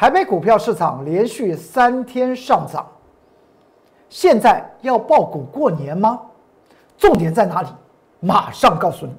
[0.00, 2.86] 台北股票市场连续三天上涨，
[4.08, 6.18] 现在要爆股过年吗？
[6.96, 7.68] 重点在哪里？
[8.18, 9.12] 马上告诉你。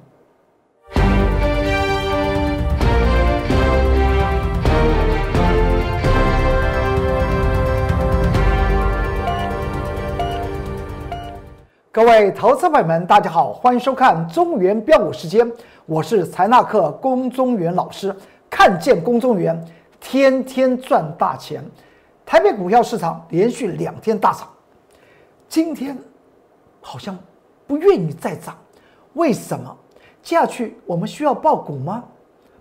[11.92, 15.48] 各位投资朋友们，大家好，欢迎收看中原标股时间，
[15.86, 18.12] 我是财纳克龚中原老师，
[18.50, 19.64] 看见龚中原，
[20.02, 21.64] 天天赚大钱。
[22.26, 24.48] 台北股票市场连续两天大涨，
[25.48, 25.96] 今天
[26.80, 27.18] 好像
[27.66, 28.56] 不愿意再涨，
[29.14, 29.76] 为什么？
[30.22, 32.04] 接下去我们需要报股吗？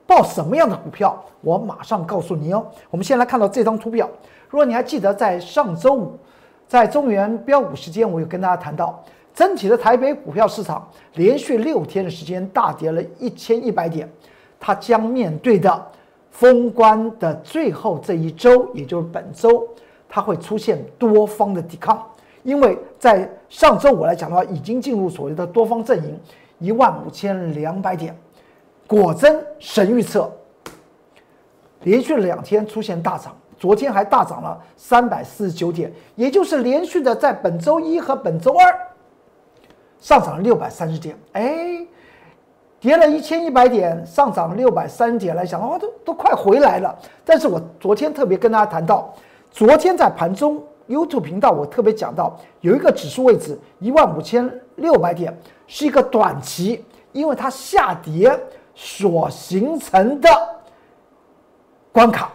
[0.05, 1.23] 报什么样的股票？
[1.41, 2.65] 我马上告诉你哦。
[2.89, 4.09] 我们先来看到这张图表，
[4.49, 6.19] 如果你还记得，在上周五，
[6.67, 9.01] 在中原标股时间，我有跟大家谈到。
[9.33, 14.11] 整体的台北股票市场连续六天的时间大跌了一千一百点，
[14.59, 15.91] 它将面对的
[16.31, 19.67] 封关的最后这一周，也就是本周，
[20.09, 22.03] 它会出现多方的抵抗。
[22.43, 26.19] 因为在上周五来讲的话，已经进入所谓的多方阵营
[26.57, 28.17] 一万五千两百点，
[28.87, 30.31] 果真神预测，
[31.83, 38.73] 连续两天出现大涨，昨天还大涨了三百四十九点，也就是连续的在本周一和本周二。
[39.99, 41.85] 上涨了六百三十点，哎，
[42.81, 46.97] 跌了一千一百点，上涨六百三十点来讲的话，都都快回来了。
[47.23, 49.13] 但是我昨天特别跟大家谈到，
[49.51, 55.31] 昨天在盘中 YouTube 频道，我特别讲到有一个指数位置一万五千六百点
[55.67, 58.35] 是一个短期，因为它下跌
[58.73, 60.27] 所形成的
[61.91, 62.31] 关卡，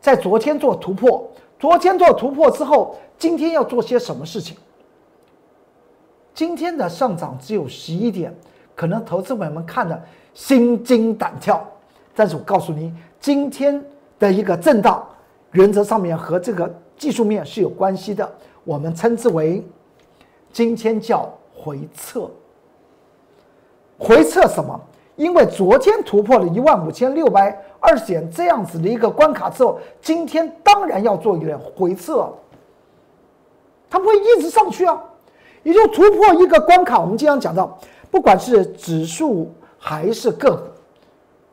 [0.00, 4.56] 在昨天做突破，昨天做突破之后，今天要做些什么事情？
[6.32, 8.34] 今天的上涨只有十一点，
[8.80, 11.62] 可能投资者们看的心惊胆跳。
[12.14, 13.84] 但是我告诉你，今天
[14.18, 15.06] 的一个震荡，
[15.52, 18.26] 原则上面和这个技术面是有关系的。
[18.64, 19.62] 我们称之为
[20.50, 22.26] 今天叫回撤。
[23.98, 24.80] 回撤什么？
[25.14, 32.26] 因为昨天突破了一万五千六百二十点这样子的一个关卡之后，今天当然要做一个回撤。
[33.90, 34.98] 它不会一直上去啊。
[35.62, 37.78] 也就突破一个关卡，我们经常讲到，
[38.10, 40.64] 不管是指数还是个股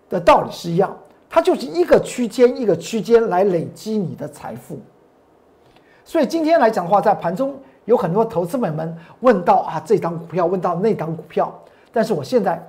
[0.09, 0.97] 的道理是一样，
[1.29, 4.79] 它就是一个区间一个区间来累积你的财富。
[6.03, 11.53] 所以今天来讲的话，在盘中有很多投资者们问到啊，这档股票，问到那档股票，
[11.91, 12.65] 但是我现在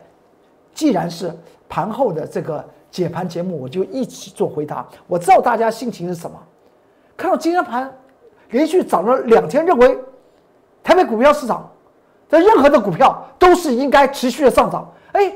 [0.75, 1.33] 既然是
[1.69, 4.87] 盘后的这个解盘节目，我就一起做回答。
[5.07, 6.37] 我知道大家心情是什么，
[7.17, 7.91] 看到今天盘
[8.51, 9.99] 连续涨了两天，认为。
[10.81, 11.71] 台北股票市场，
[12.29, 14.87] 在任何的股票都是应该持续的上涨。
[15.13, 15.33] 哎，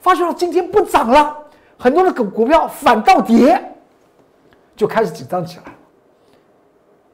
[0.00, 1.36] 发觉了今天不涨了，
[1.78, 3.58] 很多的股股票反倒跌，
[4.76, 5.72] 就开始紧张起来了。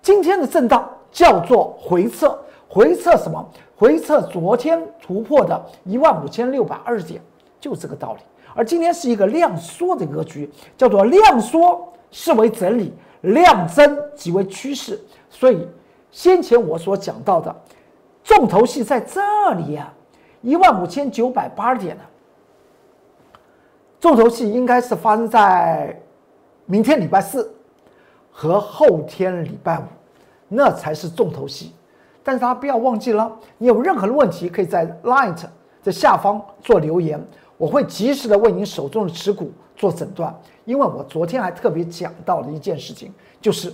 [0.02, 2.36] 今天的震荡叫做回撤，
[2.68, 3.48] 回撤什么？
[3.76, 7.22] 回撤昨天突破的一万五千六百二十点，
[7.60, 8.20] 就这个道理。
[8.54, 15.00] 而今天是一个量缩的格局，叫做量缩视为整理，量增即为趋势。
[15.30, 15.66] 所以
[16.10, 17.54] 先前我所讲到的。
[18.24, 19.20] 重头戏在这
[19.54, 19.92] 里呀，
[20.40, 22.02] 一万五千九百八十点呢。
[24.00, 26.00] 重头戏应该是发生在
[26.66, 27.54] 明天礼拜四
[28.30, 29.84] 和后天礼拜五，
[30.48, 31.72] 那才是重头戏。
[32.24, 35.44] 但是大家不要忘记了，你有任何的问题，可以在 Light
[35.80, 37.20] 在下方做留言，
[37.56, 40.32] 我会及时的为您手中的持股做诊断。
[40.64, 43.72] 因为我昨天还特别讲到了一件事情，就是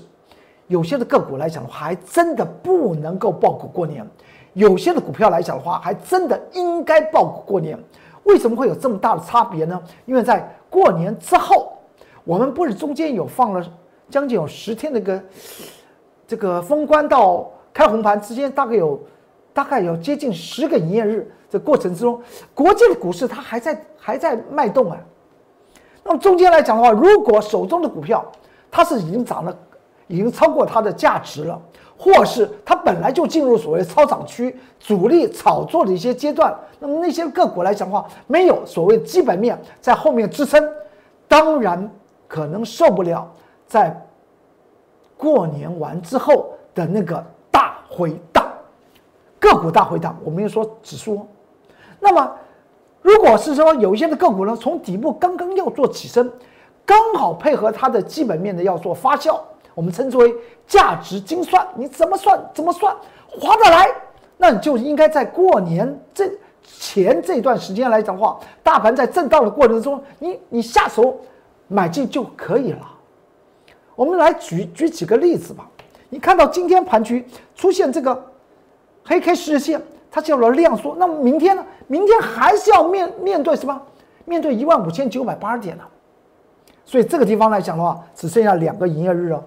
[0.67, 4.07] 有些的个股来讲的话，还真的不能够爆股过年。
[4.59, 7.79] 有些的股票来讲的话，还真的应该报过年。
[8.25, 9.81] 为什么会有这么大的差别呢？
[10.05, 11.79] 因为在过年之后，
[12.25, 13.65] 我们不是中间有放了
[14.11, 15.23] 将近有十天的一个
[16.27, 19.01] 这个封关到开红盘之间，大概有
[19.53, 21.31] 大概有接近十个营业日。
[21.49, 22.21] 这过程之中，
[22.53, 24.99] 国际的股市它还在还在脉动啊。
[26.03, 28.27] 那么中间来讲的话，如果手中的股票
[28.73, 29.57] 它是已经涨了，
[30.09, 31.61] 已经超过它的价值了。
[32.01, 40.65] 或是它本来就进入所谓超涨区、主力炒作的一些阶段，那么那些个股来讲的话，没有所谓基本面在后面支撑，
[41.27, 41.91] 当然
[42.29, 43.29] 可能受不了
[43.67, 44.01] 在
[45.17, 47.21] 过年完之后的那个
[47.51, 48.47] 大回荡，
[49.41, 51.27] 个股大回荡，我没有说指数。
[51.99, 52.33] 那么，
[53.03, 56.31] 如果是说有一些的个股呢，从底部刚刚要做起身，
[56.87, 59.41] 刚好配合它的基本面的要做发酵。
[59.79, 60.35] 我们称之为
[60.67, 62.93] 价值精算，你怎么算怎么算
[63.29, 63.89] 划得来，
[64.37, 66.29] 那你就应该在过年这
[66.65, 71.17] 前这段时间来讲话，大盘在震荡的过程中，你你下手
[71.69, 72.81] 买进就可以了。
[73.95, 75.65] 我们来举举几个例子吧。
[76.09, 77.25] 你看到今天盘局
[77.55, 78.21] 出现这个
[79.05, 80.97] 黑 K 十日线，它叫做量缩。
[80.99, 81.65] 那么明天呢？
[81.87, 83.81] 明天还是要面面对什么？
[84.25, 85.85] 面对一万五千九百八十点呢？
[86.85, 89.45] 所以这个地方来讲的话，只剩下两个营业日了。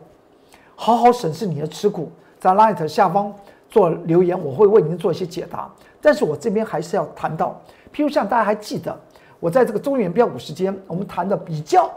[0.84, 3.32] 好好审视你的持股，在 Light 下方
[3.70, 5.72] 做留言，我会为您做一些解答。
[6.02, 7.62] 但是我这边还是要谈到，
[7.94, 9.00] 譬如像大家还记得，
[9.40, 11.88] 我在这个中原标股时间，我们谈的比较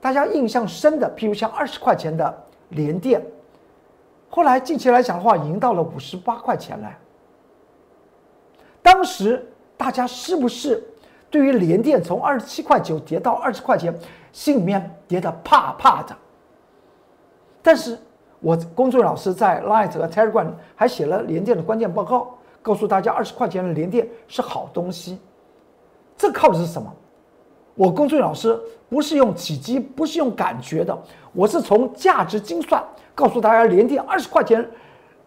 [0.00, 3.22] 大家印象深的，譬如像二十块钱的联电，
[4.30, 6.90] 后来近期来讲的话，已经到了五十八块钱了。
[8.80, 9.46] 当时
[9.76, 10.82] 大家是不是
[11.28, 13.94] 对于联电从二十七块九跌到二十块钱，
[14.32, 16.16] 心里面跌得怕怕的？
[17.60, 17.98] 但是
[18.42, 22.36] 我公众老师在 Light 和 Telegram 还写了联电的关键报告。
[22.60, 25.18] 告诉大家，二十块钱的联电是好东西。
[26.16, 26.94] 这靠的是什么？
[27.74, 28.56] 我公孙老师
[28.88, 30.96] 不是用体积，不是用感觉的，
[31.32, 32.80] 我是从价值精算
[33.16, 34.64] 告诉大家，联电二十块钱，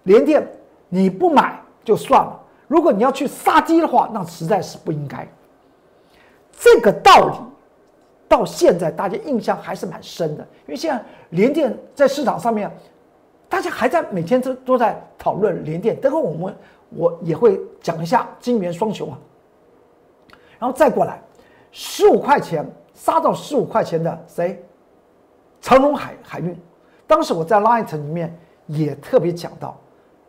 [0.03, 0.47] 联电
[0.87, 2.39] 你不买就算了。
[2.67, 5.27] 如果你要去杀低的话，那实在是不应该。
[6.57, 7.35] 这个道理
[8.29, 12.71] 到现在大家印象还是蛮深的，因为现在联电在市场上面，
[13.49, 15.99] 大家还在每天都都在讨论连电。
[15.99, 16.55] 等会我们。
[16.89, 19.17] 我也会讲一下金元双雄啊，
[20.59, 21.19] 然后再过来，
[21.71, 24.63] 十五块钱杀到十五块钱的谁？
[25.59, 26.57] 长荣海海运，
[27.07, 28.37] 当时我在 Light 里面
[28.67, 29.75] 也特别讲到，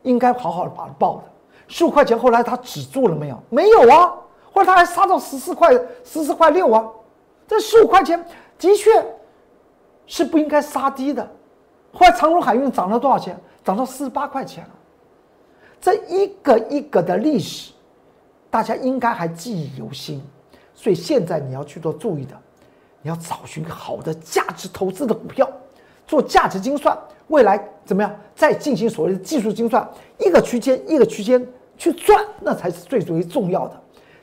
[0.02, 1.24] 应该好好的把它报的。
[1.69, 3.38] 十五块钱后来它止住了没有？
[3.50, 4.14] 没有啊，
[4.52, 5.72] 后来它还杀到十四块、
[6.02, 6.84] 十四块六啊。
[7.46, 8.19] 这十五块钱
[8.58, 8.90] 的确
[10.06, 11.30] 是不应该杀低的。
[11.96, 13.34] 后来长荣海运涨了多少钱？
[13.64, 14.70] 涨到四十八块钱了。
[15.81, 17.72] 这一个一个的历史，
[18.50, 20.22] 大家应该还记忆犹新，
[20.75, 22.37] 所以现在你要去做注意的，
[23.00, 25.50] 你要找寻好的价值投资的股票，
[26.06, 26.96] 做价值精算，
[27.28, 28.14] 未来怎么样？
[28.34, 29.88] 再进行所谓的技术精算，
[30.19, 31.44] 一个区间一个区间
[31.78, 33.81] 去赚，那才是最最重要的。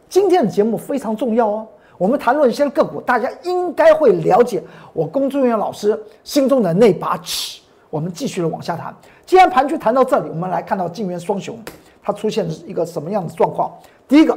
[0.08, 1.68] 今天的节目非常重要哦，
[1.98, 7.62] 我们谈论一些个股，大家应该会了解我龚志远老师心中的那把尺。
[7.94, 8.92] 我们继续的往下谈。
[9.24, 11.63] 既然盘局谈到这里，我们来看到金元双雄，
[12.01, 13.72] 它出现的是一个什么样的状况？
[14.07, 14.36] 第一个，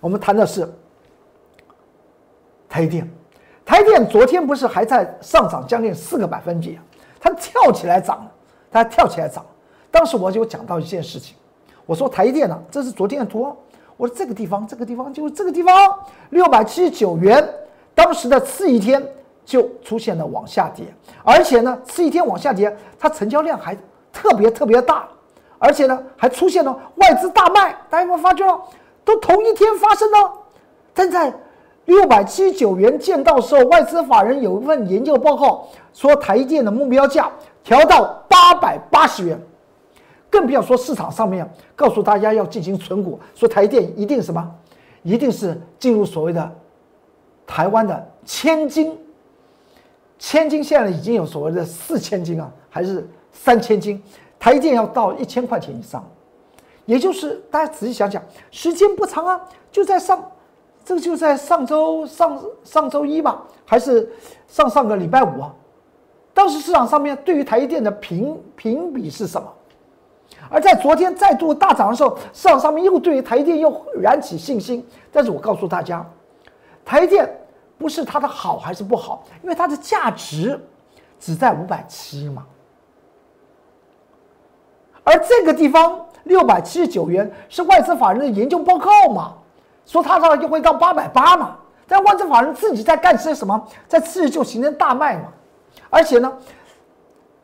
[0.00, 0.66] 我们谈的是
[2.66, 3.06] 台电。
[3.62, 6.78] 台电昨天不是还在上涨将近四个百分比，
[7.20, 8.26] 它跳起来涨，
[8.70, 9.44] 它跳起来涨。
[9.90, 11.36] 当时我就讲到一件事情，
[11.84, 13.54] 我说台电呢，这是昨天的图，
[13.98, 15.74] 我说这个地方，这个地方就是这个地方，
[16.30, 17.46] 六百七十九元，
[17.94, 19.06] 当时的次一天
[19.44, 20.86] 就出现了往下跌，
[21.22, 23.76] 而且呢，这一天往下跌，它成交量还。
[24.16, 25.08] 特别特别大，
[25.58, 27.72] 而且呢，还出现了外资大卖。
[27.90, 28.46] 大家有没有发觉？
[29.04, 30.16] 都同一天发生的。
[30.94, 31.34] 但在
[31.86, 37.28] 六百七十九元见到时候，外资法人有一份研究报告说，台电的目标价
[37.64, 39.36] 调到八百八十元。
[40.30, 41.44] 更不要说市场上面
[41.74, 44.48] 告诉大家要进行存股，说台电一定什么，
[45.02, 46.48] 一定是进入所谓的
[47.44, 48.96] 台湾的千金。
[50.18, 53.06] 千金现在已经有所谓的四千金啊，还是？
[53.36, 54.00] 三千斤，
[54.38, 56.08] 台电要到一千块钱以上，
[56.86, 58.22] 也就是大家仔细想想，
[58.52, 59.40] 时间不长啊，
[59.72, 60.24] 就在上，
[60.84, 64.08] 这个就在上周上上周一吧，还是
[64.46, 65.52] 上上个礼拜五啊？
[66.32, 69.52] 当时市场上面对于台电的评评比是什么？
[70.48, 74.86] 而在昨天再度大涨的时候，市场上面又对于台电又燃起信心。
[75.10, 76.08] 但是我告诉大家，
[76.84, 77.28] 台电
[77.84, 80.58] 不是它的好还是不好，因为它的价值
[81.20, 82.46] 只在五百七嘛。
[85.02, 89.34] 而这个地方六百七十九元是外资法人的研究报告嘛？
[89.84, 91.58] 说它到就会到八百八嘛？
[91.86, 93.62] 但外资法人自己在干些什么？
[93.86, 95.28] 在次日就形成大卖嘛？
[95.90, 96.32] 而且呢，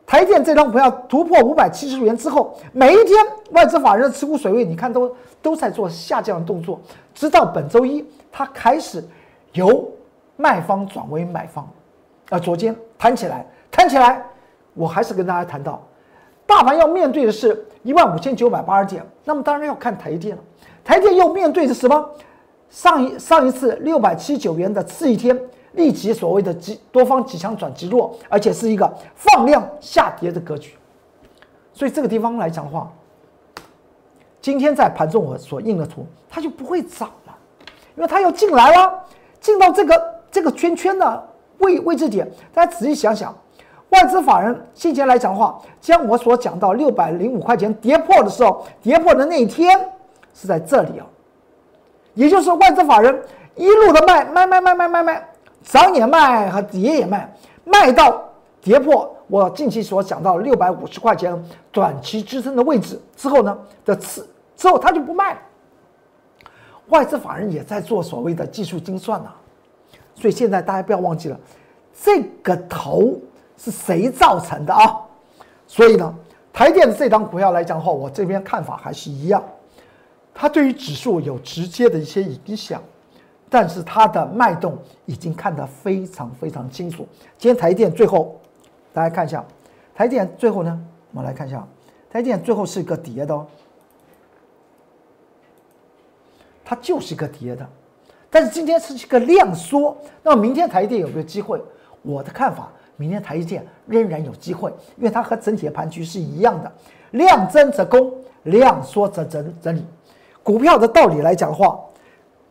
[0.07, 6.81] 台电这张股票突破五百七十元之后，每一天外资法人的持股水位，你看都都在做下降的动作，
[7.13, 9.07] 直到本周一，它开始
[9.53, 9.87] 由
[10.41, 11.69] 卖方转为买方。
[12.29, 14.23] 啊，昨天弹起来，弹起来，
[14.73, 15.81] 我还是跟大家谈到。
[16.45, 20.41] 大盘要面对的是一万五千九百八十点，那么当然要看台电了。
[20.83, 22.09] 台电又面对着什么？
[22.69, 25.37] 上一上一次六百七九元的次一天，
[25.73, 30.75] 立即所谓的极多方极强转极弱，而且是一个放量下跌的格局。
[31.73, 32.89] 所以这个地方来讲的话，
[34.41, 37.37] 今天在盘中我所印的图，它就不会涨了，
[37.95, 39.03] 因为它要进来了，
[39.41, 42.27] 进到这个这个圈圈的位位置点。
[42.53, 43.35] 大家仔细想想。
[43.89, 49.77] 外资法人先前来讲的话，将我所讲到六百零五块钱跌破的时候，跌破的那一天
[50.33, 51.05] 是在这里啊，
[52.13, 53.21] 也就是外资法人
[53.53, 55.29] 一路的卖卖卖卖卖卖卖，
[55.61, 57.35] 涨也卖和跌也卖，
[57.65, 58.23] 卖到
[58.61, 61.37] 跌破我近期所讲到六百五十块钱
[61.69, 65.39] 短期支撑的位置之后呢的次之后，他就不卖了。
[66.87, 69.31] 外资法人也在做所谓的技术精算呐，
[70.21, 71.39] 所以现在大家不要忘记了，
[71.99, 73.19] 这个头
[73.57, 75.01] 是谁造成的啊？
[75.65, 76.15] 所以呢，
[76.53, 79.43] 台电的这张股票来讲的话，我这边看法还是一样，
[80.31, 82.79] 它对于指数有直接的一些影响。
[83.49, 87.05] 但是它的脉动已经看得非常非常清楚。
[87.37, 88.39] 今天台电最后，
[88.93, 89.43] 大家看一下，
[89.95, 90.79] 台电最后呢，
[91.11, 91.67] 我们来看一下，
[92.11, 93.47] 台电最后是一个跌的哦，
[96.63, 97.67] 它就是一个跌的。
[98.31, 101.61] 但是今天是一个量缩，那么明天台积电有没有机会？
[102.01, 106.71] 我的看法，明天台积电仍然有机会，因为它和整体的盘局是一样的，
[107.11, 108.11] 量增则攻，
[108.43, 109.85] 量缩则整整理。
[110.41, 111.79] 股票的道理来讲的话。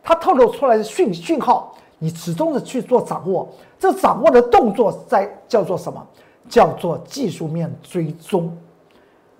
[0.03, 3.47] 它透露出来的讯讯号，你始终的去做掌握，
[3.79, 6.05] 这掌握的动作在叫做什么？
[6.49, 8.51] 叫做技术面追踪。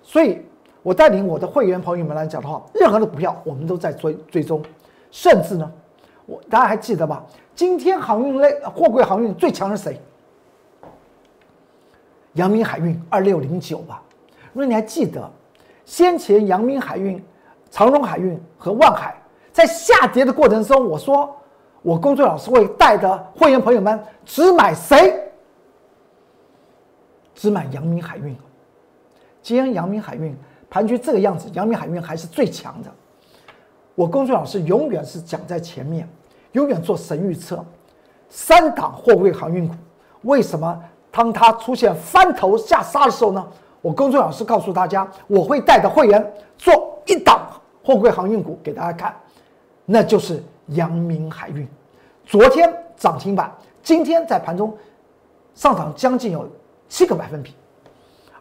[0.03, 0.39] 所以，
[0.83, 4.61] 我带领我的会员朋友们来讲的话，任何的股票我们都在追追踪，
[5.09, 5.69] 甚至呢，
[6.49, 7.25] 大家还记得吧？
[7.55, 9.99] 今天航运类货柜航运最强是谁？
[12.33, 14.01] 阳明海运二六零九吧。
[14.53, 15.29] 如果你还记得，
[15.85, 17.23] 先前阳明海运、
[17.69, 19.15] 长荣海运和万海。
[19.51, 21.35] 在下跌的过程中，我说
[21.81, 25.13] 我工作老师会带的会员朋友们只买谁？
[27.35, 28.35] 只买阳明海运。
[29.41, 30.33] 今天阳明海运
[30.69, 32.89] 盘局这个样子，阳明海运还是最强的。
[33.93, 36.07] 我工作老师永远是讲在前面，
[36.53, 37.63] 永远做神预测。
[38.29, 39.75] 三档货柜航运股，
[40.21, 40.81] 为什么
[41.11, 43.45] 当它出现翻头下杀的时候呢？
[43.81, 47.47] 我工作老师告诉大家，我会带着会员做一档
[47.83, 49.15] 货柜航运股给大家看。
[49.85, 51.67] 那就是阳明海运，
[52.25, 54.77] 昨天涨停板，今天在盘中
[55.55, 56.47] 上涨将近有
[56.87, 57.55] 七个百分比，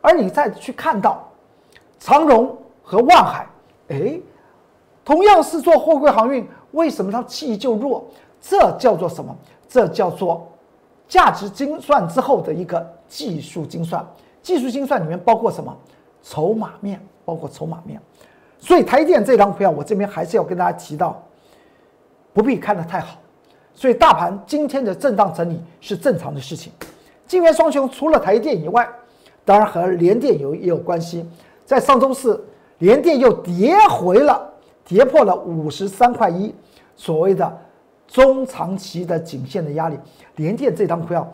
[0.02, 1.26] 而你再去看到
[1.99, 3.47] 长荣和万海，
[3.88, 4.21] 哎，
[5.05, 8.05] 同样是做货柜航运，为什么它气就弱？
[8.41, 9.37] 这叫做什么？
[9.69, 10.49] 这叫做
[11.09, 14.05] 价值精算之后的一个技术精算。
[14.43, 15.77] 技术精算里面包括什么？
[16.23, 18.00] 筹码面，包括筹码面。
[18.59, 21.23] 所以台电这张股票，我这边还是要跟大家提到。
[22.33, 23.17] 不必看得太好，
[23.75, 26.73] 所以大盘今天的震荡整理是正常的事情。
[27.27, 28.89] 金元双雄除了台电以外，
[29.45, 31.29] 当然和联电有也有关系。
[31.65, 32.45] 在上周四，
[32.79, 34.50] 联电又跌回了，
[34.90, 36.52] 跌破了五十三块一，
[36.97, 37.59] 所谓的
[38.09, 39.97] 中长期的颈线的压力。
[40.35, 41.32] 联电这张股票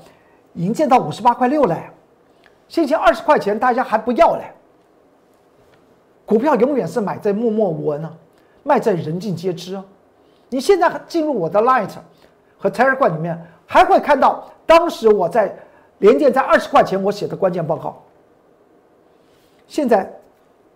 [0.53, 1.75] 已经见到五十八块六了，
[2.69, 4.43] 先前二十块钱大家还不要嘞。
[6.27, 8.13] 股票永远是买在默默无闻啊，
[8.63, 9.83] 卖在人尽皆知啊。
[10.51, 11.89] 你现在进入我的 Light
[12.59, 15.57] 和 t e r r g r a 里面，还会看到当时我在
[16.01, 18.03] 联电在二十块钱我写的关键报告。
[19.67, 20.13] 现在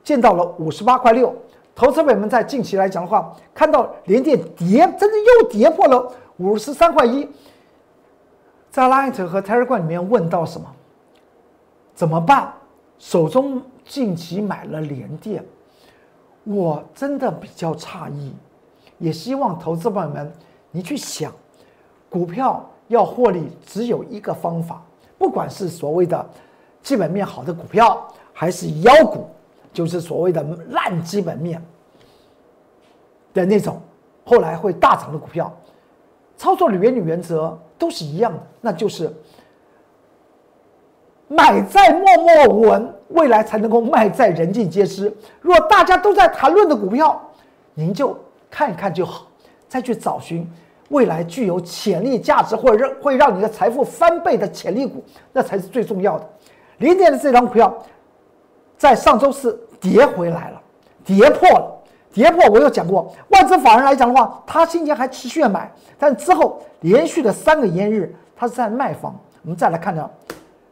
[0.02, 1.37] 见到了五十八块六，
[1.80, 7.26] 投资者们在近期来讲的话，看到联电跌，真的又跌破了五十三块一，
[8.70, 10.70] 在 Light 和 Telegram 里面问到什么？
[11.94, 12.52] 怎么办？
[12.99, 15.42] 手中近期买了联电，
[16.44, 18.34] 我真的比较诧异。
[18.99, 20.30] 也希望投资朋友们，
[20.70, 21.32] 你去想，
[22.10, 24.82] 股票要获利只有一个方法，
[25.16, 26.28] 不管是所谓的
[26.82, 29.26] 基本面好的股票，还是妖股，
[29.73, 31.62] 就是所谓的烂基本面
[33.33, 33.81] 的那种，
[34.25, 35.53] 后来会大涨的股票，
[36.37, 39.12] 操作的原理原则都是一样的，那就是
[41.29, 45.12] 买在默默无闻，未来才能够卖在人尽皆知。
[45.41, 47.21] 如果大家都在谈论的股票，
[47.75, 48.17] 您就。
[48.53, 49.29] 看一看就好，
[49.69, 50.45] 再去找寻
[50.89, 56.29] 未来具有潜力价值或者让会让你的财富翻倍的潜力股，那才是最重要的。
[56.79, 57.73] 零点的这张股票
[58.80, 60.62] 在上周四跌回来了，
[61.04, 61.82] 跌破了，
[62.14, 62.49] 跌破。
[62.49, 69.14] 我有讲过，外资法人来讲的话，他今天还持续买，但之后连续的三个烟日，他是在卖方。
[69.42, 70.10] 我们再来看到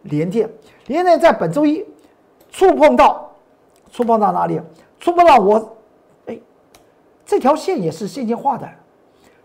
[0.04, 0.48] 联电，
[0.86, 1.84] 联电在本周一
[2.50, 3.30] 触碰到，
[3.92, 4.58] 触碰到哪里？
[4.98, 5.76] 触碰到我。
[6.24, 6.38] 哎
[7.26, 8.66] 这条线也是线性画的，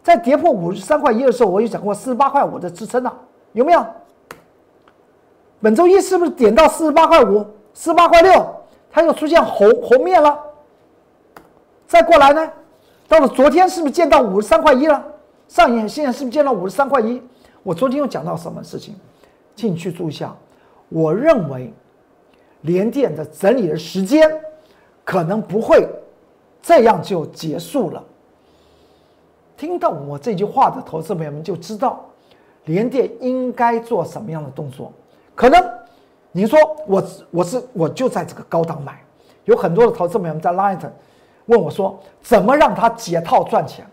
[0.02, 3.14] 在跌破五十三块一的时候，我有讲过四十八块五的支撑了，
[3.52, 3.86] 有没有？
[5.60, 8.56] 本周一是不是点到四十八块五、十八块六，
[8.92, 10.40] 它又出现红红面了？
[11.88, 12.52] 再过来呢，
[13.08, 15.04] 到了昨天是不是见到五十三块一了？
[15.48, 17.22] 上影线是不是见到五十三块一？
[17.64, 18.96] 我昨天又讲到什么事情？
[19.56, 20.36] 请去注意一下，
[20.90, 21.74] 我认为
[22.62, 24.30] 连电的整理的时间
[25.04, 25.88] 可能不会。
[26.66, 28.02] 这样就结束了。
[29.58, 32.06] 听到我这句话的投资朋友们就知道，
[32.64, 34.90] 联电应该做什么样的动作。
[35.36, 35.62] 可能
[36.36, 39.00] 你说我我是我就在这个高档买，
[39.46, 40.80] 有很多的投资朋友在 Line
[41.46, 43.86] 问我说，怎么让他解套赚钱？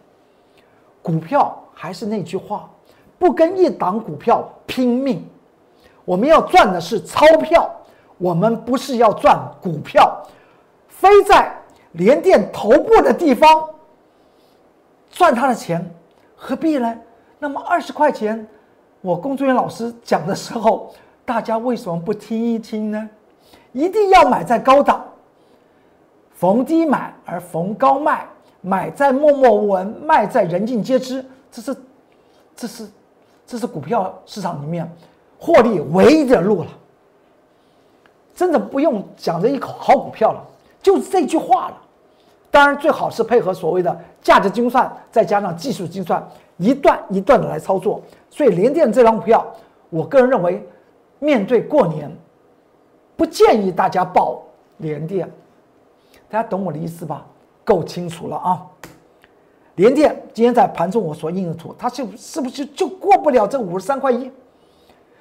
[1.03, 2.71] 股票还是那句话，
[3.19, 5.23] 不跟一档股票拼命，
[6.07, 7.71] 我们要赚的是钞票，
[8.17, 10.27] 我们不是要赚股票，
[10.89, 11.55] 非在
[11.93, 13.69] 连电头部的地方
[15.11, 15.95] 赚他的钱，
[16.35, 16.99] 何必呢？
[17.39, 18.49] 那么二十块钱，
[19.03, 20.91] 我工作人员老师讲的时候。
[21.31, 23.09] 大家为什么不听一听呢？
[23.71, 25.05] 一定要买在高档，
[26.33, 28.27] 逢低买而逢高卖，
[28.61, 31.25] 买在默默无闻，卖在人尽皆知。
[31.53, 31.77] 这是，
[32.57, 32.89] 这是，
[33.47, 34.91] 这是股票市场里面
[35.39, 36.67] 获利唯一的路了。
[38.35, 40.45] 真的不用讲这一口好股票了，
[40.83, 41.77] 就是这句话了。
[42.51, 48.03] 当然，最好是配合所谓的价值精算，再加上技术精算，一段一段的来操作。
[48.31, 49.47] 所以，联电这张股票，
[49.91, 50.69] 我个人认为。
[51.21, 52.11] 面对过年，
[53.17, 54.43] 不建议大家报
[54.79, 55.31] 联电，
[56.29, 57.25] 大家懂我的意思吧？
[57.63, 58.67] 够清楚了啊！
[59.77, 64.31] 联电今天在盘中我所印的图，它就是不是就过不了这五十三块一？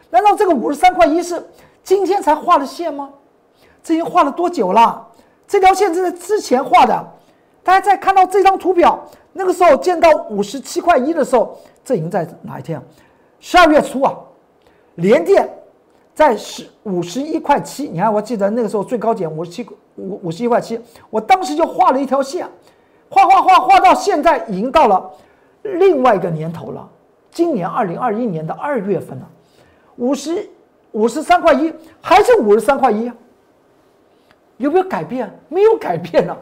[0.10, 1.46] 难道这个五十三块一是
[1.84, 3.12] 今天才画的线吗？
[3.84, 5.06] 这已经画了多久了？
[5.48, 7.12] 这条线是在之前画的。
[7.62, 12.82] 大家在看到这张图表，那个时候见到五十七块一的时候，这已经在哪一天？
[13.42, 14.18] 十二月初啊，
[14.96, 15.48] 联电。
[16.20, 20.78] 在十五十一块七，你看，我记得那个时候最高点五十七五五十一块七，
[21.10, 22.46] 我当时就画了一条线，
[23.08, 25.10] 画画画画到现在已经到了
[25.62, 26.86] 另外一个年头了，
[27.32, 29.30] 今年二零二一年的二月份了，
[29.96, 30.46] 五十
[30.92, 33.10] 五十三块一还是五十三块一，
[34.58, 35.34] 有没有改变？
[35.48, 36.36] 没有改变呢，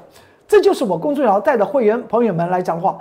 [0.48, 3.00] 这就是我公众号带的会员朋友们来讲的话，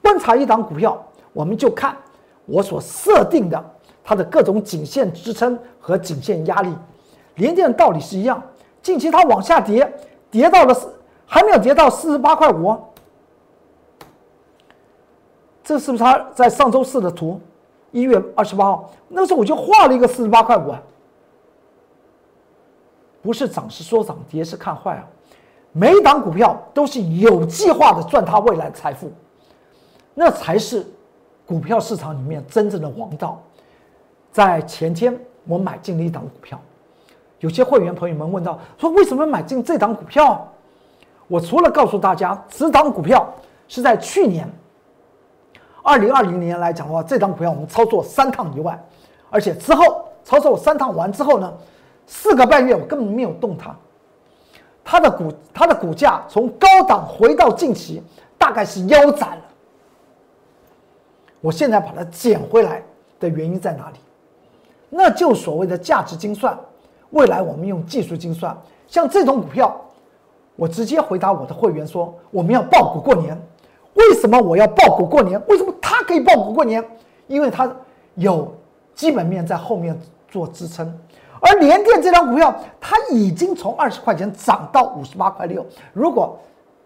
[0.00, 1.96] 观察一档股票，我们就看
[2.46, 3.73] 我所设定的。
[4.04, 6.70] 它的各种颈线支撑和颈线压力，
[7.36, 8.40] 连电道理是一样。
[8.82, 9.90] 近期它往下跌，
[10.30, 10.94] 跌到了四，
[11.24, 12.78] 还没有跌到四十八块五。
[15.64, 17.40] 这是不是它在上周四的图？
[17.92, 20.82] 一月二十八号，那时候我就画了一个四十八块五啊。
[23.22, 25.06] 不是涨是说涨，跌是看坏啊。
[25.72, 29.10] 每一档股票都是有计划的赚它未来财富，
[30.12, 30.86] 那才是
[31.46, 33.42] 股票市场里面真正的王道。
[34.34, 35.16] 在前天，
[35.46, 36.60] 我买进了一档股票，
[37.38, 40.52] 有些会员朋友们问到说：“为什么买进这档股票？”
[41.28, 43.32] 我除了告诉大家，此档股票
[43.68, 44.50] 是在去年
[45.84, 48.76] 二零二零年来讲的话，这档股票我们操作三趟以外，
[49.30, 51.54] 而且之后操作三趟完之后呢，
[52.04, 53.72] 四个半月我根本没有动它，
[54.82, 58.02] 它的股它的股价从高档回到近期
[58.36, 59.42] 大概是腰斩了，
[61.40, 62.82] 我现在把它捡回来
[63.20, 63.98] 的原因在哪里？
[64.96, 66.56] 那就所谓的价值精算，
[67.10, 69.74] 未来我们用技术精算，像这种股票，
[70.54, 73.36] 我直接回答我的会员说，我们要爆股过年。
[73.94, 75.40] 为什么我要爆股过年？
[75.48, 76.84] 为什么它可以爆股过年？
[77.26, 77.68] 因为它
[78.14, 78.54] 有
[78.94, 80.96] 基本面在后面做支撑，
[81.40, 85.66] 而联电这张股票，它已经从二十块钱涨到五十八块六。
[85.92, 86.38] 如果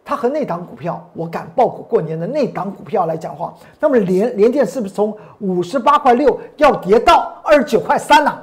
[0.08, 8.42] 它和那档股票，我敢爆股过年的那档股票来讲话，那么联联电是不是从五十八块六要跌到二十九块三呢？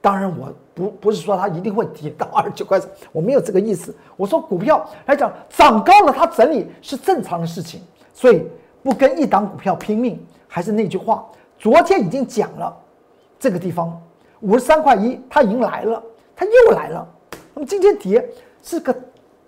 [0.00, 3.92] 当然，我不不是说它一定会跌到二十九块三，我没有这个意思。
[4.16, 7.80] 我说股票来讲，涨高了它整理是正常的事情，
[8.14, 8.46] 所以
[8.80, 10.24] 不跟一档股票拼命。
[10.46, 11.26] 还是那句话，
[11.58, 12.72] 昨天已经讲了，
[13.40, 14.00] 这个地方
[14.38, 16.00] 五十三块一，它已经来了，
[16.36, 17.04] 它又来了。
[17.54, 18.24] 那么今天跌
[18.62, 18.94] 是个。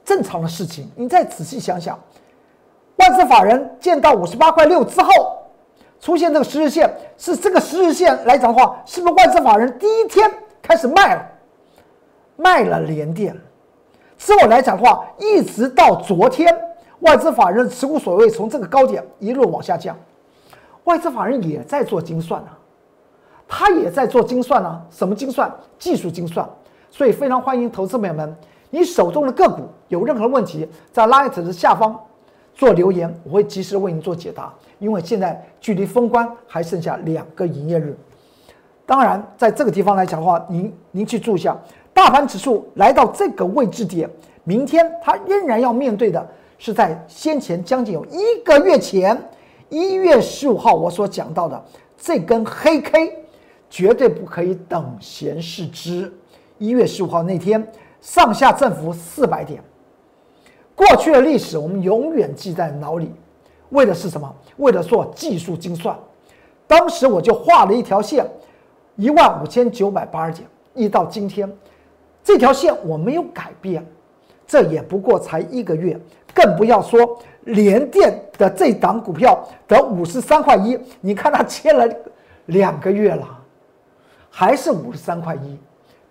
[0.08, 1.98] 正常的事情，你再仔细想想，
[2.96, 5.10] 外资法人见到五十八块六之后，
[6.00, 11.26] 出现这个十日线，是这个十日线来讲的话，是不是外资法人第一天开始卖了，
[12.36, 13.36] 卖了连电，
[14.16, 16.58] 之后来讲的话，一直到昨天，
[17.00, 19.94] 外资法人持股所谓从这个高点一路往下降，
[20.84, 22.56] 外资法人也在做精算啊，
[23.46, 25.54] 他也在做精算啊，什么精算？
[25.78, 26.48] 技术精算，
[26.90, 28.34] 所以非常欢迎投资朋友们。
[28.70, 31.98] 你手中的个股有任何问题，在 Light 的下方
[32.54, 34.52] 做留言，我会及时为您做解答。
[34.78, 37.96] 因为现在距离封关还剩下两个营业日。
[38.86, 41.56] 当然，在这个地方来讲的话，您您去注意一下，
[41.92, 44.08] 大盘指数来到这个位置点，
[44.44, 46.26] 明天它仍然要面对的
[46.58, 49.20] 是在先前将近有一个月前，
[49.68, 51.64] 一月十五号我所讲到的
[51.96, 53.24] 这根黑 K，
[53.68, 56.12] 绝对不可以等闲视之。
[56.58, 57.66] 一月十五号那天。
[58.00, 59.62] 上下振幅四百点，
[60.74, 63.12] 过去的历史我们永远记在脑里，
[63.70, 64.32] 为的是什么？
[64.56, 65.96] 为了做技术精算。
[66.66, 68.26] 当时我就画了一条线，
[68.96, 71.50] 一万五千九百八十点，一到今天，
[72.22, 73.84] 这条线我没有改变，
[74.46, 75.98] 这也不过才一个月，
[76.34, 81.88] 更不要说联电的这档股票的五十三块一，你看它 签了
[82.46, 83.26] 两个月了，
[84.30, 85.58] 还是五十三块一，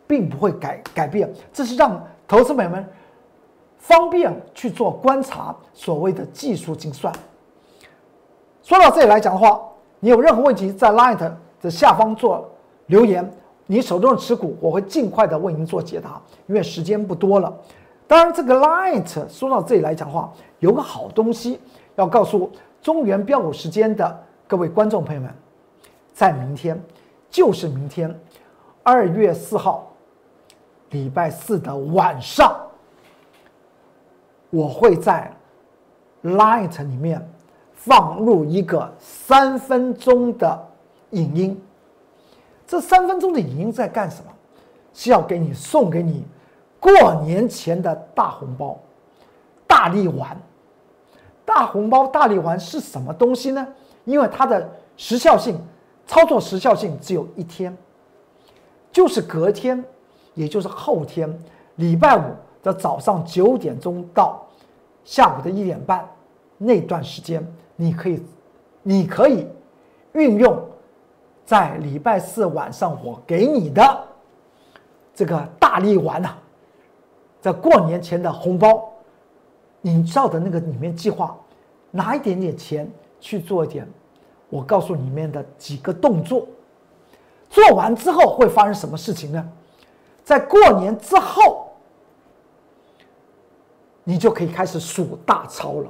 [0.08, 2.86] 并不会改改变，这是让投资者们
[3.78, 7.14] 方便去做观察，所谓的技术精算。
[8.64, 9.62] 说到这里来讲的话，
[10.00, 12.50] 你有任何问题在 Light 的下方做
[12.88, 13.30] 留言，
[13.66, 17.56] 你手中的持股我会尽快的为您做解答，因为时间不多了。
[18.08, 21.60] 当然，这个 Light 说到这里来讲的话，有个好东西
[21.96, 25.30] 要告诉中原标股时间的各位观众朋友们，
[26.14, 26.82] 在明天，
[27.30, 28.14] 就是明天，
[28.84, 29.92] 二月四号，
[30.90, 32.56] 礼拜四的晚上，
[34.50, 35.32] 我会在
[36.24, 37.28] Light 里面。
[37.80, 40.68] 放入一个三分钟的
[41.12, 41.62] 影音，
[42.66, 44.32] 这三分钟的影音在干什么？
[44.94, 46.26] 是要给你送给你
[46.82, 46.92] 过
[47.24, 48.78] 年前的大红包、
[49.66, 50.36] 大力丸。
[51.46, 53.66] 大红包、大力丸是什么东西呢？
[54.04, 55.58] 因为它的时效性、
[56.06, 57.78] 操作时效性只有一天，
[58.92, 59.82] 就是隔天，
[60.38, 61.28] 也就是后天，
[61.76, 62.22] 礼拜五
[62.62, 64.46] 的早上九点钟到
[65.04, 66.08] 下午的一点半
[66.58, 67.46] 那段时间。
[67.76, 68.24] 你可以，
[68.84, 69.48] 你可以
[70.14, 70.58] 运用
[71.44, 74.04] 在礼拜四晚上我给你的
[75.14, 76.30] 这个大力丸呐，
[77.42, 78.90] 在过年前的红包，
[79.82, 81.36] 你照的那个里面计划，
[81.92, 83.88] 拿一点点钱去做一点，
[84.50, 86.48] 我告诉里面的几个动作，
[87.50, 89.52] 做完之后会发生什么事情呢？
[90.28, 91.70] 在过年之后，
[94.04, 95.88] 你就可以开始数大钞了。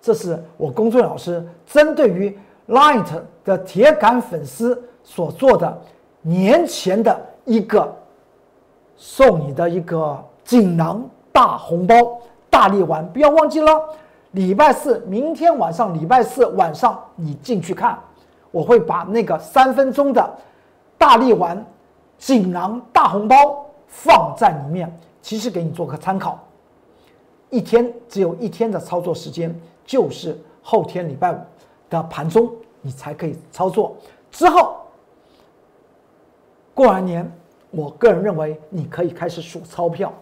[0.00, 3.08] 这是我工作老师针对于 Light
[3.44, 5.82] 的铁杆粉丝所做的
[6.22, 7.92] 年前的一个
[8.96, 11.96] 送你的一个锦囊大红包
[12.48, 13.82] 大力丸，不要忘记了，
[14.30, 17.98] 礼拜四明天晚上，礼拜四晚上你进去看，
[18.52, 20.38] 我会把那个三分钟的
[20.96, 21.66] 大力丸
[22.20, 26.38] 锦囊大红包放在里面，其实给你做个参考，
[27.48, 29.58] 一天只有一天的操作时间。
[29.86, 31.38] 就是后天礼拜五
[31.88, 32.48] 的盘中，
[32.82, 33.96] 你才可以操作。
[34.30, 34.76] 之后
[36.72, 37.28] 过完年，
[37.72, 40.12] 我个人认为你可以开始数钞票，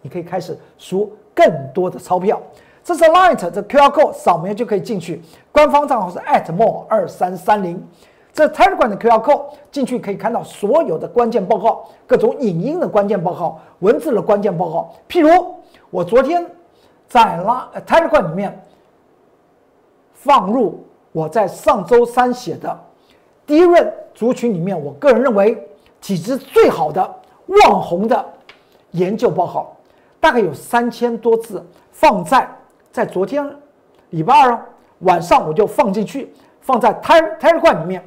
[0.00, 2.40] 你可以开始数更多的钞票。
[2.82, 5.22] 这是 Light 的 QR code，扫描就可以进去。
[5.52, 6.18] 官方账号是
[6.50, 7.80] @more 二三三零。
[8.32, 14.94] 这 Telegram 的 QR code 进去可以看到所有的关键报告，各种影音的关键报告、文字的关键报告。
[15.08, 15.54] 譬如
[15.90, 16.46] 我昨天
[17.08, 18.58] 在拉 Telegram 里面。
[20.24, 22.78] 放入我在上周三写的
[23.44, 25.68] 第一润族群里面，我个人认为
[26.00, 27.00] 体质最好的
[27.46, 28.24] 网红的
[28.92, 29.76] 研究报告，
[30.20, 32.48] 大概有三千多字，放在
[32.92, 33.44] 在昨天
[34.10, 34.64] 礼拜二
[35.00, 38.00] 晚上我就放进去，放在胎胎罐里面。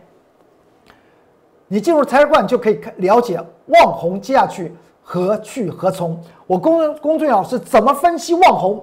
[1.76, 6.18] 你进入胎罐就可以了解望红接下去何去何从。
[6.48, 8.82] 我公公众老师怎么分析望红？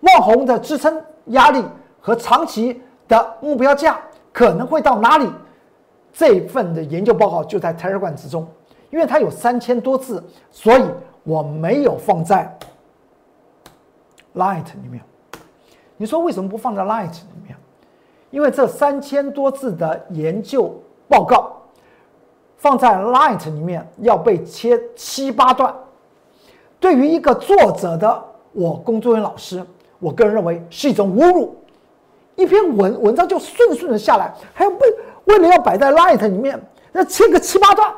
[0.00, 1.64] 望红的支撑压力。
[2.02, 3.98] 和长期的目标价
[4.30, 5.26] 可能会到哪里？
[6.12, 8.46] 这份的研究报告就在 Telegram 之中，
[8.90, 10.84] 因为它有三千多字，所以
[11.22, 12.54] 我没有放在
[14.34, 15.02] Light 里面。
[15.96, 17.56] 你说为什么不放在 Light 里面？
[18.30, 20.78] 因为这三千多字的研究
[21.08, 21.53] 报告
[22.64, 25.74] 放在 Light 里面要被切七八段，
[26.80, 29.62] 对于一个作者的我工作人老师，
[29.98, 31.54] 我个人认为是一种侮辱。
[32.36, 34.78] 一篇文文章就顺顺的下来，还要被
[35.26, 36.58] 为了要摆在 Light 里面，
[36.92, 37.92] 要切个七八段。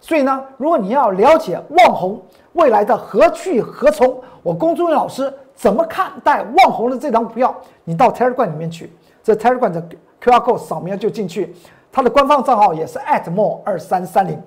[0.00, 2.22] 所以呢，如果你要了解旺红
[2.54, 8.90] 未来的何去何从，我公众人老师怎么看待旺红的这张股票，你到 Telegram 里面去，
[9.22, 9.82] 这 Telegram 的
[10.22, 11.54] QR code 扫描就进去，
[11.92, 12.98] 它的官方账号也是
[13.30, 14.40] @more 二三三零。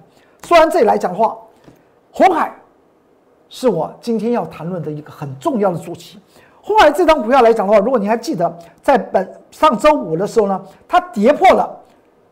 [0.45, 1.37] 说完这里来讲的话，
[2.11, 2.53] 红海
[3.49, 6.19] 是我今天要谈论的一个很重要的主题。
[6.61, 11.77] 红海这张股票来讲的话，如果你还记得，在本上周五的时候呢，它跌破了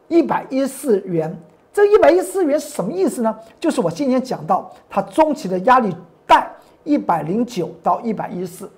[0.08, 1.38] 一百一十四元。
[1.74, 3.34] 这一百一十四元是什么意思呢？
[3.60, 5.96] 就是我今天讲到它中期的压力
[6.26, 6.50] 带
[6.84, 8.72] 一百零九到一百一十四，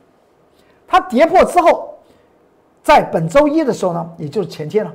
[0.88, 1.96] 它跌破之后，
[2.84, 4.94] 在本周一的时候呢，也就是前天了，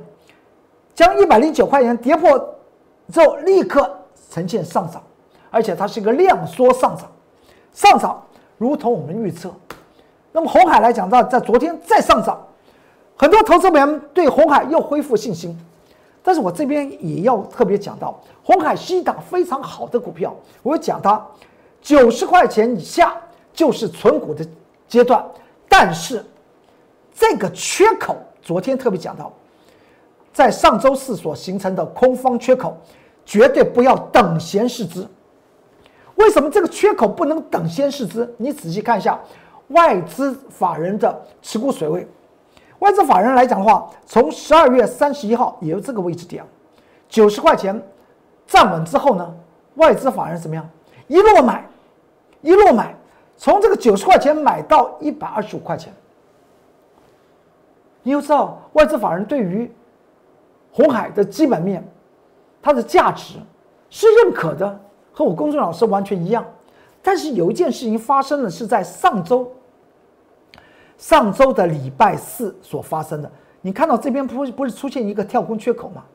[0.99, 2.37] 将一百零九块钱跌破
[3.09, 3.89] 之后，立刻
[4.29, 5.01] 呈现上涨，
[5.49, 7.09] 而且它是一个量缩上涨，
[7.71, 8.21] 上涨
[8.57, 9.49] 如同我们预测。
[10.33, 12.37] 那么红海来讲，到在昨天再上涨，
[13.15, 15.57] 很多投资人对红海又恢复信心。
[16.21, 21.25] 但是我这边也要特别讲到，红海是一档非常好的股票，我讲它
[21.81, 23.15] 九十块钱以下
[23.53, 24.45] 就是存股的
[24.85, 25.25] 阶段，
[25.69, 26.21] 但是
[27.15, 29.31] 这个缺口，昨天特别讲到，
[30.31, 32.77] 在上周四所形成的空方缺口，
[33.25, 35.07] 绝对不要等闲视之。
[36.15, 38.33] 为什么这个缺口不能等闲视之？
[38.37, 39.19] 你仔细看一下
[39.69, 42.07] 外资法人的持股水位。
[42.79, 46.43] 外资法人来讲的话，从十二月三十一号也有这个位置点，
[47.07, 47.81] 九十块钱
[48.47, 49.33] 站稳之后呢，
[49.75, 50.69] 外资法人怎么样？
[51.07, 51.65] 一路买，
[52.41, 52.95] 一路买，
[53.35, 55.93] 从这个九十块钱买到一百二十五块钱。
[58.03, 59.69] 你要知道，外资法人对于
[60.71, 61.85] 红海的基本面，
[62.61, 63.35] 它的价值
[63.89, 64.79] 是认可的。
[65.11, 66.45] 和我公众老师完全一样，
[67.01, 69.51] 但是有一件事情发生的是在上周，
[70.97, 73.29] 上周的礼拜四所发生的。
[73.59, 76.05] 你看到这边不不是出现一个跳空缺口吗？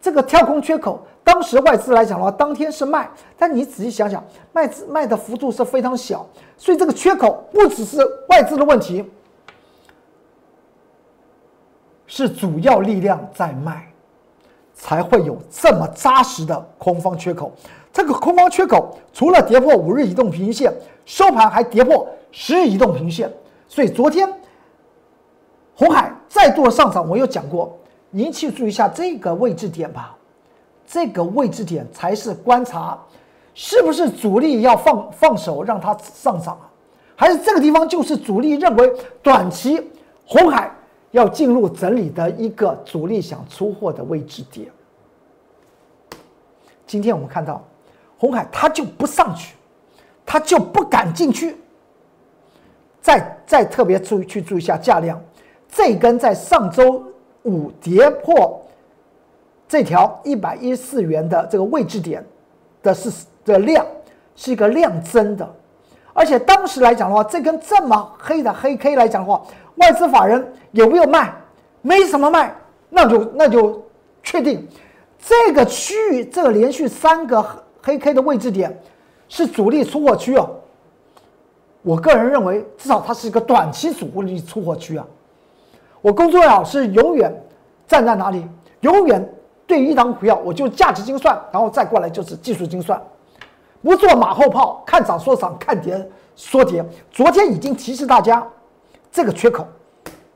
[0.00, 6.24] 这个跳空缺口，当时外资来讲的话，当天是卖，但你仔细想想，卖卖的幅度是非常小，
[6.56, 9.04] 所以这个缺口不只是外资的问题，
[12.10, 13.86] 是主要力量在卖，
[14.74, 17.52] 才会有这么扎实的空方缺口。
[17.92, 20.74] 这个空方缺口除了跌破五日移动平均线，
[21.06, 23.32] 收盘还跌破十日移动平均线，
[23.68, 24.28] 所以昨天
[25.72, 27.08] 红海再度上涨。
[27.08, 27.78] 我有讲过，
[28.10, 30.16] 您去注意一下这个位置点吧，
[30.84, 32.98] 这个位置点才是观察
[33.54, 36.58] 是不是主力要放放手让它上涨，
[37.14, 38.92] 还是这个地方就是主力认为
[39.22, 39.80] 短期
[40.26, 40.72] 红海
[41.10, 44.68] 要进入整理的一个主力想出货的位置点。
[46.86, 47.62] 今天我们看到。
[48.18, 49.56] 红海它就不上去，
[50.26, 51.56] 它就不敢进去。
[53.00, 55.18] 再再特别注意去注意一下价量，
[55.70, 57.02] 这根在上周
[57.44, 58.60] 五跌破
[59.66, 62.22] 这条一百一十四元的这个位置点
[62.82, 63.10] 的是
[63.42, 63.86] 的量
[64.36, 65.50] 是一个量增的，
[66.12, 69.42] 而且当时来讲的话，这根这么黑的黑 K 来讲的话，
[69.80, 71.34] 外资法人有没有卖？
[71.82, 72.54] 没什么卖，
[72.88, 73.84] 那就那就
[74.22, 74.66] 确定
[75.18, 77.44] 这个区域这个连续三个。
[77.82, 78.78] 黑 K 的位置点
[79.26, 80.50] 是主力出货区哦，
[81.80, 85.06] 我个人认为至少它是一个短期主力出货区啊。
[86.02, 87.34] 我工作老师永远
[87.88, 88.46] 站在哪里？
[88.80, 89.26] 永远
[89.66, 93.02] 对于一档股票，我就价值精算，然后再过来就是技术精算，
[93.82, 96.84] 不做马后炮，看涨说涨，看跌说跌。
[97.10, 98.46] 昨天已经提示大家
[99.10, 99.66] 这个缺口，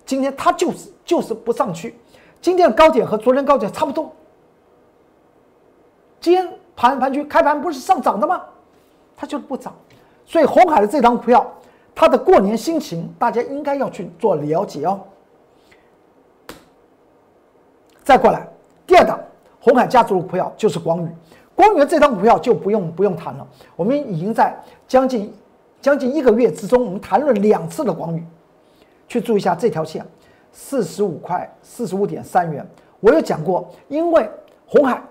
[0.04, 1.94] 今天它就是就是不上去。
[2.40, 4.12] 今天的高点和昨天高点差不多，
[6.20, 6.48] 今天。
[6.76, 8.42] 盘盘区开盘不是上涨的吗？
[9.16, 9.72] 它就是不涨，
[10.26, 11.46] 所以红海的这张股票，
[11.94, 15.00] 它的过年心情，大家应该要去做了解哦。
[18.02, 18.48] 再过来，
[18.88, 19.20] 第二档
[19.60, 21.08] 红海家族的股票就是广宇，
[21.54, 23.46] 光宇的这张股票就不用不用谈了。
[23.76, 24.52] 我们已经在
[24.88, 25.32] 将近
[25.80, 28.26] 将近一个月之中，我们谈论两次的广宇，
[29.08, 30.04] 去注意一下这条线，
[30.52, 32.66] 四十五块四十五点三元。
[33.00, 34.28] 我有讲过，因为
[34.66, 35.02] 红海。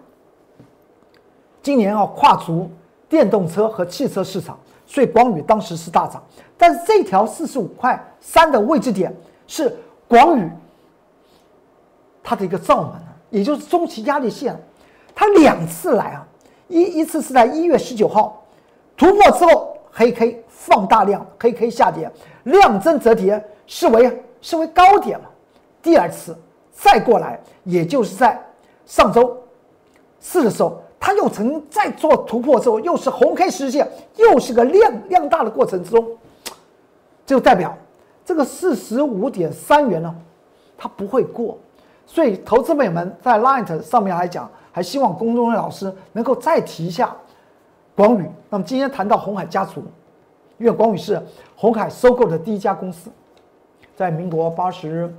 [1.61, 2.69] 今年要跨足
[3.07, 6.21] 电动车和汽车市场，所以广宇当时是大涨。
[6.57, 9.15] 但是这条四十五块三的位置点
[9.47, 9.73] 是
[10.07, 10.49] 广宇
[12.21, 12.91] 它的一个罩门
[13.29, 14.53] 也就是中期压力线。
[15.15, 16.27] 它两次来啊，
[16.67, 18.43] 一一次是在一月十九号
[18.97, 22.11] 突破之后，黑 K 放大量，黑 K 下跌，
[22.43, 25.25] 量增折叠，视为视为高点嘛。
[25.81, 26.35] 第二次
[26.71, 28.41] 再过来，也就是在
[28.85, 29.37] 上周
[30.19, 30.81] 四的时候。
[31.05, 36.17] 它又曾再做突破之后，又是红 K 实现，又是个量量大的过程之中，
[37.25, 37.77] 就代表
[38.23, 40.15] 这个四十五点三元呢，
[40.77, 41.57] 它不会过。
[42.05, 47.13] 所以，投资朋友们在 Light 上面来讲，还希望公众老师能够再提一下
[47.97, 48.25] 广宇。
[48.49, 49.83] 那么今天谈到红海家族，
[50.57, 51.21] 因为广宇是
[51.57, 53.09] 红海收购的第一家公司，
[53.95, 55.13] 在民国八十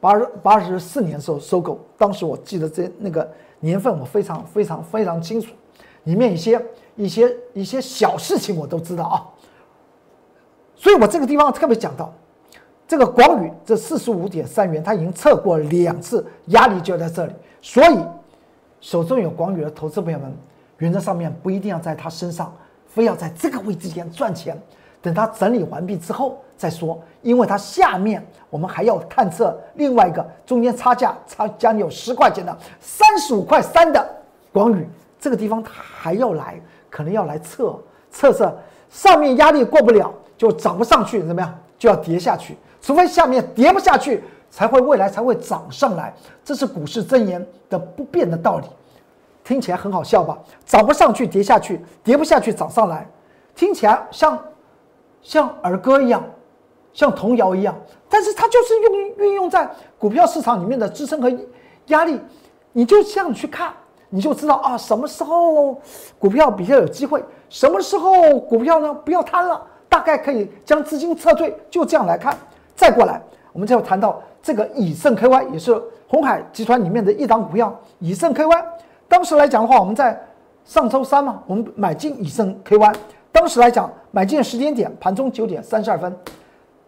[0.00, 3.28] 八八十四年时候收购，当时我记得这那个。
[3.62, 5.52] 年份我非常非常非常清楚，
[6.04, 6.58] 里面一些
[6.96, 9.20] 一些一些小事情我都知道啊，
[10.74, 12.10] 所以我这个地方特别讲到，
[12.88, 17.98] 这个广宇这四十五点三元，它已经测过两次压力就在这里，所以
[18.80, 20.34] 手中有广宇的投资朋友们，
[20.78, 22.50] 原则上面不一定要在他身上，
[22.86, 24.58] 非要在这个位置间赚钱。
[25.02, 34.06] 等它整理完毕之后再说，因为它下面我们还要探测另外一个中间差价差将近有十块钱的三十五块三的
[34.52, 34.86] 广宇，
[35.18, 37.74] 这个地方它还要来，可能要来测
[38.10, 38.54] 测测
[38.90, 41.58] 上面压力过不了就涨不上去，怎么样？
[41.78, 46.12] 就要跌下去，除非下面跌不下去，才会未来才会涨上来，
[46.44, 48.66] 这是股市真言的不变的道理。
[49.42, 50.38] 听起来很好笑吧？
[50.66, 53.08] 涨不上去跌下去，跌不下去涨上来，
[53.54, 54.38] 听起来像
[55.22, 56.22] 像儿歌一样，
[56.92, 57.74] 像童谣一样。
[58.08, 61.30] 但是它就是用运用在股票市场里面的支撑和
[61.86, 62.20] 压力，
[62.72, 63.72] 你就这样去看，
[64.08, 65.80] 你就知道啊，什么时候
[66.18, 72.36] 股票比较有机会，什么时候股票呢不要贪了，大概可以将资金撤退，就这样来看。
[72.74, 73.20] 再过来，
[73.52, 78.64] 我们就要谈到这个以盛 KY，也是红海集团里面的一档股票，以盛 KY。
[79.06, 80.20] 当时来讲的话，我们在
[80.64, 82.94] 上周三嘛，我们买进以盛 KY。
[83.32, 86.16] 当时来讲，买进的时间点盘中九点三十二分，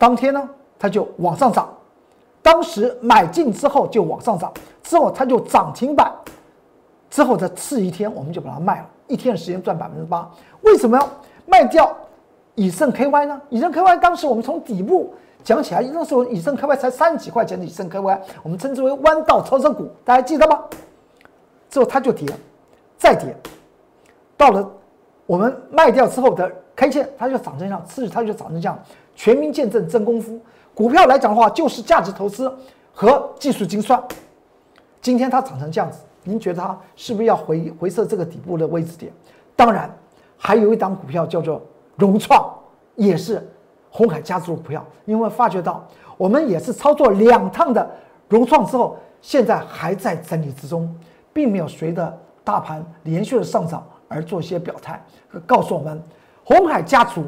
[0.02, 0.48] 当天呢
[0.80, 1.72] 它就往上涨。
[2.42, 6.12] 当时买进之后就往上涨，之后它就涨停板，
[7.08, 10.28] 之后的次一天我们就把它卖了，一天的时间赚百分之八。
[10.62, 11.08] 为什么要
[11.46, 11.96] 卖掉
[12.56, 13.40] 以盛 KY 呢？
[13.48, 20.64] 以盛 KY 当时我们从底部讲起来，那时候以盛 KY 才三十几块钱的以盛 KY，我们称之为弯道超车股，大家记得吗？
[21.70, 22.26] 之后它就跌，
[22.98, 23.36] 再跌，
[24.36, 24.68] 到了
[25.26, 28.76] 我们卖掉之后的 K 线，它就涨成这样，次日它就涨成这样。
[29.14, 30.40] 全民见证真功夫，
[30.74, 32.52] 股票来讲的话，就是价值投资
[32.92, 34.02] 和技术精算。
[35.00, 39.12] 今天它涨成这样子，您觉得它是不是要回回撤这个底部的位置点？
[39.56, 39.90] 当然，
[40.36, 41.60] 还有一档股票叫做
[41.96, 42.52] 融创，
[42.96, 43.46] 也是
[43.90, 44.84] 红海家族股票。
[45.04, 47.90] 因为发觉到我们也是操作两趟的
[48.28, 50.94] 融创之后，现在还在整理之中。
[51.34, 55.02] 并没有随着大盘连续的上涨而做一些表态，
[55.46, 55.98] 告诉我们，
[56.44, 57.24] 红海家族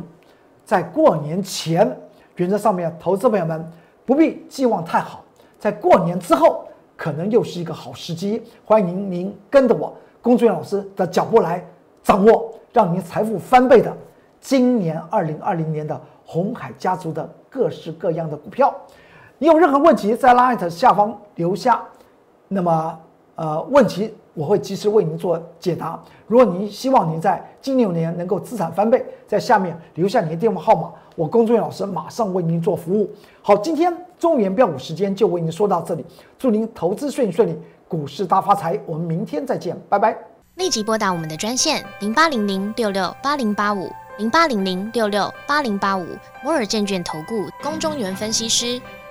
[0.64, 1.96] 在过年前
[2.37, 3.72] 原则上面，投资朋友们
[4.05, 5.24] 不必寄望太好，
[5.59, 8.42] 在过年之后可能又是一个好时机。
[8.64, 11.64] 欢迎您跟着我龚俊老师的脚步来
[12.03, 13.94] 掌握，让您财富翻倍的
[14.40, 18.74] 今年二零二零年的红海家族的各式各样的股票。
[19.38, 21.83] 你有任何问题，在 Light 下方留下，
[22.48, 22.98] 那么。
[23.37, 25.99] 呃，问题我会及时为您做解答。
[26.27, 33.11] 如果您希望您在金牛年能够资产翻倍，在下面留下您的电话号码，我龚俊老师马上为您做服务。
[33.42, 36.05] 好，今天中原标股时间就为您说到这里，
[36.38, 37.57] 祝您投资顺顺利，
[37.88, 38.79] 股市大发财。
[38.87, 40.16] 我们明天再见，拜拜。
[40.57, 46.07] 立即拨打我们的专线零八零零六六八零八五零八零零六六八零八五
[46.44, 48.81] 摩尔证券投顾龚中原分析师。